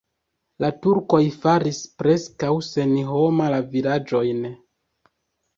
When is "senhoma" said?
2.69-3.51